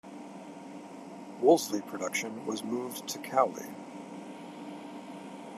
Wolseley 1.41 1.79
production 1.83 2.47
was 2.47 2.63
moved 2.63 3.07
to 3.09 3.19
Cowley. 3.19 3.67